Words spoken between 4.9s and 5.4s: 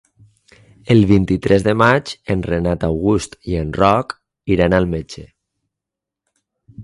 metge.